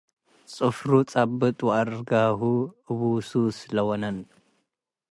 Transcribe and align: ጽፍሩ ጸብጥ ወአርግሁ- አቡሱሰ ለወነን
ጽፍሩ 0.53 0.91
ጸብጥ 1.11 1.59
ወአርግሁ- 1.67 2.41
አቡሱሰ 2.89 3.57
ለወነን 3.75 4.17